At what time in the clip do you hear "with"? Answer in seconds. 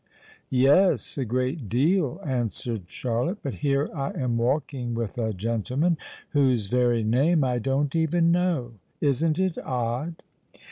4.95-5.15